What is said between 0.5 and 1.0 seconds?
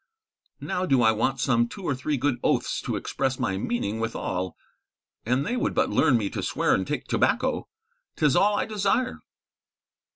_Now